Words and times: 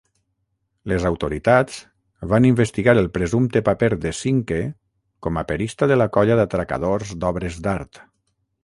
Les 0.93 1.03
autoritats 1.09 1.75
van 2.31 2.47
investigar 2.49 2.97
el 3.03 3.11
presumpte 3.19 3.63
paper 3.69 3.91
de 4.07 4.15
Cinque 4.23 4.59
com 5.27 5.41
a 5.43 5.45
perista 5.53 5.91
de 5.95 6.03
la 6.05 6.11
colla 6.19 6.41
d'atracadors 6.43 7.15
d'obres 7.23 7.63
d'art. 7.69 8.05